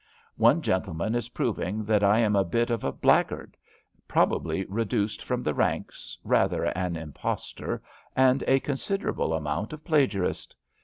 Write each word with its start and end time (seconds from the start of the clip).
One 0.37 0.63
gentleman 0.63 1.13
is 1.13 1.29
proving 1.29 1.83
that 1.85 2.03
I 2.03 2.17
am 2.21 2.35
a 2.35 2.43
bit 2.43 2.71
of 2.71 2.83
a 2.83 2.91
black 2.91 3.27
guard, 3.27 3.55
probably 4.07 4.65
reduced 4.65 5.23
from 5.23 5.43
the 5.43 5.53
ranks, 5.53 6.17
rather 6.23 6.63
an 6.75 6.95
impostor, 6.95 7.83
and 8.15 8.43
a 8.47 8.59
considerable 8.61 9.31
amount 9.35 9.73
of 9.73 9.83
plagia 9.83 10.21
rist. 10.21 10.55